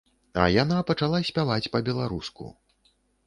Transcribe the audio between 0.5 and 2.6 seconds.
яна пачала спяваць па-беларуску.